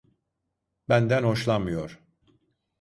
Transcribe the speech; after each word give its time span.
Benden 0.89 1.23
hoşlanmıyor. 1.23 1.99